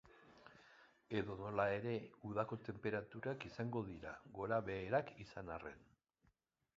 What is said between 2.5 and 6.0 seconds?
tenperaturak izango dira, gorabeherak izan arren.